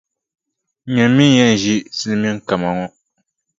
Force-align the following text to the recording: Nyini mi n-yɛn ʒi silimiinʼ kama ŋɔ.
Nyini 0.93 1.13
mi 1.15 1.25
n-yɛn 1.29 1.55
ʒi 1.61 1.75
silimiinʼ 1.97 2.39
kama 2.47 2.69
ŋɔ. 2.77 2.85